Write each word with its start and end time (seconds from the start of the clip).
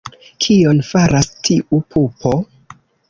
Kion 0.45 0.79
faras 0.87 1.29
tiu 1.49 1.83
pupo? 1.93 2.33